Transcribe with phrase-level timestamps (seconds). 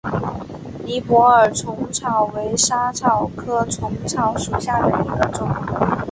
[0.83, 5.47] 尼泊尔嵩草为莎草科嵩草属下的一个种。